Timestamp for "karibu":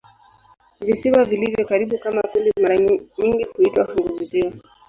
1.65-1.99